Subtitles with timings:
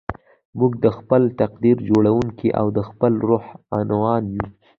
[0.57, 3.45] موږ د خپل تقدير جوړوونکي او د خپل روح
[3.79, 4.45] عنوان يو.